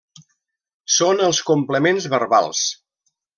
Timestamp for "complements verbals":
1.51-2.65